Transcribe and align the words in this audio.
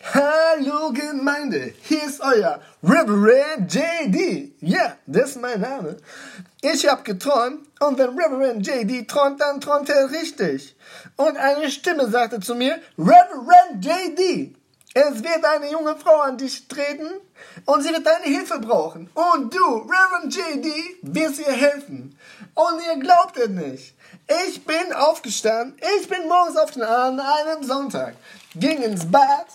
Hallo 0.00 0.92
Gemeinde, 0.92 1.74
hier 1.82 2.04
ist 2.04 2.20
euer 2.20 2.60
Reverend 2.84 3.74
JD. 3.74 4.54
Ja, 4.60 4.96
das 5.06 5.30
ist 5.30 5.42
mein 5.42 5.60
Name. 5.60 5.96
Ich 6.60 6.86
hab 6.86 7.04
geträumt 7.04 7.66
und 7.80 7.98
wenn 7.98 8.16
Reverend 8.16 8.64
JD 8.64 9.08
träumt, 9.08 9.40
dann 9.40 9.60
träumt 9.60 9.90
er 9.90 10.08
richtig. 10.12 10.76
Und 11.16 11.36
eine 11.36 11.68
Stimme 11.68 12.08
sagte 12.08 12.38
zu 12.38 12.54
mir, 12.54 12.78
Reverend 12.96 13.84
JD, 13.84 14.54
es 14.94 15.22
wird 15.22 15.44
eine 15.44 15.70
junge 15.70 15.96
Frau 15.96 16.20
an 16.20 16.38
dich 16.38 16.68
treten 16.68 17.08
und 17.66 17.82
sie 17.82 17.90
wird 17.90 18.06
deine 18.06 18.24
Hilfe 18.24 18.60
brauchen. 18.60 19.10
Und 19.14 19.52
du, 19.52 19.78
Reverend 19.78 20.34
JD, 20.34 20.72
wirst 21.02 21.40
ihr 21.40 21.52
helfen. 21.52 22.16
Und 22.54 22.80
ihr 22.86 23.00
glaubt 23.00 23.36
es 23.36 23.48
nicht. 23.48 23.94
Ich 24.46 24.64
bin 24.64 24.92
aufgestanden, 24.92 25.76
ich 25.98 26.08
bin 26.08 26.28
morgens 26.28 26.56
auf 26.56 26.70
den 26.70 26.82
an 26.82 27.18
einem 27.18 27.64
Sonntag, 27.64 28.14
ging 28.54 28.82
ins 28.82 29.10
Bad, 29.10 29.46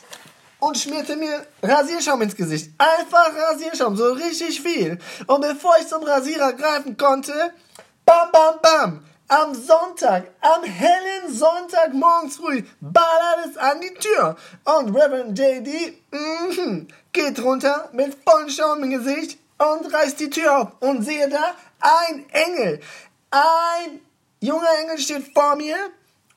und 0.64 0.78
schmierte 0.78 1.18
mir 1.18 1.46
Rasierschaum 1.62 2.22
ins 2.22 2.38
Gesicht. 2.38 2.72
Einfach 2.78 3.32
Rasierschaum, 3.36 3.98
so 3.98 4.14
richtig 4.14 4.62
viel. 4.62 4.98
Und 5.28 5.42
bevor 5.42 5.74
ich 5.78 5.88
zum 5.88 6.04
Rasierer 6.04 6.54
greifen 6.54 6.96
konnte, 6.96 7.54
bam, 8.06 8.32
bam, 8.32 8.56
bam, 8.62 9.06
am 9.28 9.54
Sonntag, 9.54 10.28
am 10.40 10.64
hellen 10.64 11.34
Sonntag 11.34 11.94
morgens 11.94 12.38
früh, 12.38 12.64
ballert 12.80 13.48
es 13.50 13.58
an 13.58 13.82
die 13.82 13.94
Tür. 13.96 14.38
Und 14.64 14.96
Reverend 14.96 15.38
JD 15.38 15.98
mm, 16.12 16.88
geht 17.12 17.40
runter 17.44 17.90
mit 17.92 18.16
vollem 18.26 18.50
Schaum 18.50 18.84
im 18.84 18.92
Gesicht 18.92 19.38
und 19.58 19.94
reißt 19.94 20.18
die 20.22 20.30
Tür 20.30 20.60
auf. 20.60 20.68
Und 20.80 21.04
sehe 21.04 21.28
da 21.28 21.56
ein 21.82 22.26
Engel. 22.32 22.80
Ein 23.32 24.00
junger 24.40 24.80
Engel 24.82 24.98
steht 24.98 25.34
vor 25.34 25.58
mir 25.58 25.76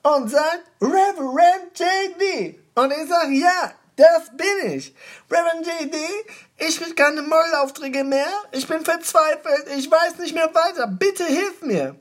und 0.02 0.28
sagt, 0.28 0.62
Reverend 0.80 1.78
JD. 1.78 2.58
Und 2.74 2.92
ich 2.92 3.08
sage, 3.08 3.32
ja, 3.32 3.72
das 3.96 4.30
bin 4.36 4.72
ich. 4.72 4.94
Reverend 5.30 5.66
JD, 5.66 5.96
ich 6.58 6.80
krieg 6.80 6.96
keine 6.96 7.22
Mollaufträge 7.22 8.04
mehr. 8.04 8.28
Ich 8.52 8.66
bin 8.68 8.84
verzweifelt. 8.84 9.68
Ich 9.76 9.90
weiß 9.90 10.18
nicht 10.18 10.34
mehr 10.34 10.54
weiter. 10.54 10.86
Bitte 10.86 11.24
hilf 11.24 11.62
mir. 11.62 11.96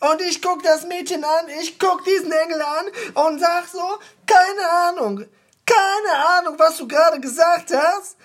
Und 0.00 0.20
ich 0.22 0.40
guck 0.40 0.62
das 0.62 0.84
Mädchen 0.84 1.24
an, 1.24 1.48
ich 1.60 1.78
guck 1.78 2.04
diesen 2.04 2.32
Engel 2.32 2.62
an 2.62 2.86
und 3.26 3.40
sag 3.40 3.66
so, 3.66 3.98
keine 4.26 4.68
Ahnung, 4.68 5.24
keine 5.66 6.26
Ahnung, 6.38 6.54
was 6.58 6.76
du 6.76 6.88
gerade 6.88 7.20
gesagt 7.20 7.72
hast. 7.74 8.16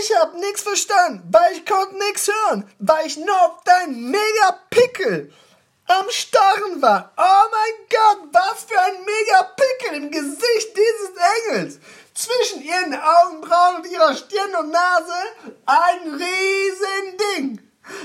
Ich 0.00 0.14
hab 0.16 0.34
nix 0.34 0.62
verstanden, 0.62 1.22
weil 1.32 1.52
ich 1.54 1.64
konnte 1.64 1.96
nix 1.96 2.28
hören, 2.28 2.70
weil 2.78 3.06
ich 3.06 3.16
nur 3.16 3.40
auf 3.42 3.62
dein 3.64 4.10
mega 4.10 4.60
Pickel 4.68 5.32
am 5.86 6.10
Starren 6.10 6.82
war. 6.82 7.12
Oh 7.16 7.48
mein 7.50 7.86
Gott, 7.88 8.28
was 8.32 8.64
für 8.64 8.78
ein 8.78 9.04
mega 9.04 9.42
Pickel 9.56 9.96
im 9.96 10.10
Gesicht 10.10 10.76
dieses 10.76 11.12
Engels 11.46 11.78
zwischen 12.28 12.62
ihren 12.62 12.94
Augenbrauen 12.94 13.76
und 13.76 13.90
ihrer 13.90 14.14
Stirn 14.14 14.54
und 14.60 14.70
Nase 14.70 15.12
ein 15.66 16.14
Riesending. 16.14 17.60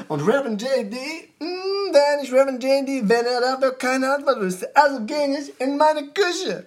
Und 0.07 0.21
Reverend 0.21 0.61
JD, 0.61 0.95
mh, 1.39 1.62
wäre 1.93 2.17
nicht 2.19 2.33
Reverend 2.33 2.63
JD, 2.63 3.07
wenn 3.07 3.25
er 3.25 3.41
dafür 3.41 3.77
keine 3.77 4.13
Antwort 4.13 4.39
wüsste. 4.39 4.69
Also 4.75 5.01
ging 5.01 5.35
ich 5.35 5.59
in 5.59 5.77
meine 5.77 6.07
Küche. 6.07 6.65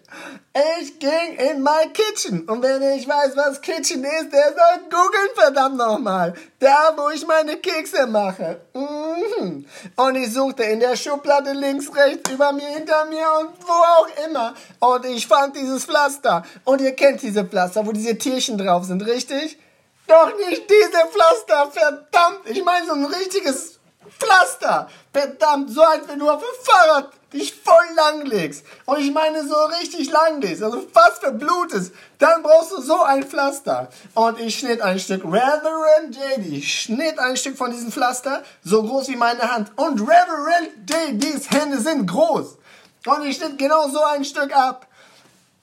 Ich 0.80 0.98
ging 0.98 1.36
in 1.50 1.62
my 1.62 1.90
kitchen. 1.92 2.48
Und 2.48 2.62
wenn 2.62 2.82
ich 2.96 3.06
weiß, 3.06 3.36
was 3.36 3.60
Kitchen 3.60 4.04
ist, 4.04 4.32
der 4.32 4.54
soll 4.54 4.84
googeln, 4.84 5.30
verdammt 5.34 5.76
nochmal. 5.76 6.34
Da, 6.58 6.94
wo 6.96 7.10
ich 7.10 7.26
meine 7.26 7.56
Kekse 7.56 8.06
mache. 8.06 8.60
Mhm. 8.72 9.66
Und 9.96 10.14
ich 10.16 10.32
suchte 10.32 10.62
in 10.62 10.80
der 10.80 10.96
Schublade 10.96 11.52
links, 11.52 11.94
rechts, 11.94 12.30
über 12.30 12.52
mir, 12.52 12.68
hinter 12.68 13.04
mir 13.06 13.26
und 13.40 13.50
wo 13.66 13.72
auch 13.72 14.08
immer. 14.26 14.54
Und 14.80 15.04
ich 15.06 15.26
fand 15.26 15.56
dieses 15.56 15.84
Pflaster. 15.84 16.44
Und 16.64 16.80
ihr 16.80 16.92
kennt 16.92 17.20
diese 17.20 17.44
Pflaster, 17.44 17.86
wo 17.86 17.92
diese 17.92 18.16
Tierchen 18.16 18.56
drauf 18.56 18.84
sind, 18.84 19.04
richtig? 19.04 19.58
Doch 20.06 20.32
nicht 20.38 20.70
diese 20.70 21.02
Pflaster, 21.08 21.70
verdammt. 21.72 22.40
Ich 22.44 22.64
meine 22.64 22.86
so 22.86 22.92
ein 22.92 23.04
richtiges 23.04 23.75
Pflaster. 24.18 24.88
Verdammt, 25.12 25.70
so 25.70 25.82
als 25.82 26.08
wenn 26.08 26.18
du 26.18 26.30
auf 26.30 26.40
dem 26.40 26.64
Fahrrad 26.64 27.10
dich 27.32 27.54
voll 27.54 27.94
lang 27.94 28.24
legst. 28.26 28.64
Und 28.84 29.00
ich 29.00 29.12
meine 29.12 29.46
so 29.46 29.54
richtig 29.80 30.10
lang 30.10 30.40
legst, 30.40 30.62
also 30.62 30.82
fast 30.92 31.18
verblutest. 31.20 31.92
Dann 32.18 32.42
brauchst 32.42 32.72
du 32.72 32.80
so 32.80 33.02
ein 33.02 33.24
Pflaster. 33.24 33.88
Und 34.14 34.40
ich 34.40 34.58
schnitt 34.58 34.80
ein 34.80 34.98
Stück, 34.98 35.24
Reverend 35.24 36.16
JD 36.16 36.64
schnitt 36.64 37.18
ein 37.18 37.36
Stück 37.36 37.56
von 37.56 37.70
diesem 37.70 37.92
Pflaster, 37.92 38.42
so 38.64 38.82
groß 38.82 39.08
wie 39.08 39.16
meine 39.16 39.52
Hand. 39.52 39.72
Und 39.76 40.00
Reverend 40.00 40.70
JDs 40.88 41.50
Hände 41.50 41.80
sind 41.80 42.06
groß. 42.06 42.56
Und 43.06 43.24
ich 43.24 43.36
schnitt 43.36 43.58
genau 43.58 43.88
so 43.88 44.02
ein 44.02 44.24
Stück 44.24 44.56
ab. 44.56 44.86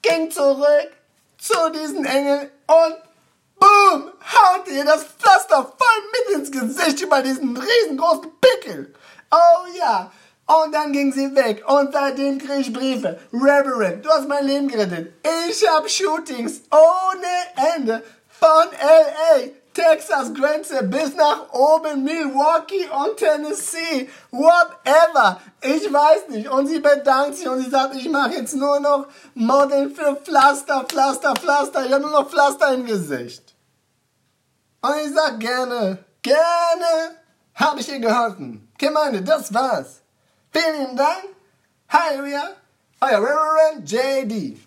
Ging 0.02 0.30
zurück 0.30 0.90
zu 1.38 1.54
diesen 1.72 2.04
Engeln 2.04 2.50
und 2.66 2.96
Boom! 3.58 4.13
Haut 4.64 4.72
ihr 4.72 4.84
das 4.84 5.04
Pflaster 5.04 5.56
voll 5.56 6.02
mit 6.12 6.38
ins 6.38 6.50
Gesicht 6.50 7.00
über 7.02 7.20
diesen 7.22 7.56
riesengroßen 7.56 8.30
Pickel. 8.40 8.94
Oh 9.30 9.66
ja. 9.78 10.10
Und 10.46 10.74
dann 10.74 10.92
ging 10.92 11.12
sie 11.12 11.34
weg. 11.34 11.64
Und 11.66 11.92
seitdem 11.92 12.38
kriege 12.38 12.60
ich 12.60 12.72
Briefe. 12.72 13.18
Reverend, 13.32 14.04
du 14.04 14.10
hast 14.10 14.28
mein 14.28 14.46
Leben 14.46 14.68
gerettet. 14.68 15.12
Ich 15.48 15.68
habe 15.68 15.88
Shootings 15.88 16.62
ohne 16.70 17.74
Ende 17.76 18.02
von 18.28 18.72
L.A., 18.78 19.50
Texas 19.74 20.32
Grenze 20.32 20.84
bis 20.84 21.14
nach 21.16 21.52
oben 21.52 22.04
Milwaukee 22.04 22.88
und 22.88 23.16
Tennessee. 23.16 24.08
Whatever. 24.30 25.40
Ich 25.62 25.92
weiß 25.92 26.28
nicht. 26.28 26.48
Und 26.48 26.68
sie 26.68 26.78
bedankt 26.78 27.36
sich 27.36 27.48
und 27.48 27.60
sie 27.60 27.70
sagt, 27.70 27.96
ich 27.96 28.08
mache 28.08 28.34
jetzt 28.34 28.54
nur 28.54 28.78
noch 28.80 29.08
Model 29.34 29.90
für 29.90 30.16
Pflaster, 30.16 30.84
Pflaster, 30.84 31.34
Pflaster. 31.34 31.84
Ich 31.84 31.92
habe 31.92 32.02
nur 32.02 32.12
noch 32.12 32.30
Pflaster 32.30 32.72
im 32.72 32.86
Gesicht. 32.86 33.53
Und 34.84 34.96
ich 35.02 35.14
sag 35.14 35.40
gerne, 35.40 36.04
gerne 36.20 37.16
habe 37.54 37.80
ich 37.80 37.86
dir 37.86 38.00
geholfen. 38.00 38.70
Gemeinde, 38.76 39.22
das 39.22 39.54
war's. 39.54 40.02
Vielen 40.52 40.94
Dank. 40.94 41.24
Halleluja. 41.88 42.50
Euer 43.00 43.18
Reverend 43.18 43.90
JD. 43.90 44.58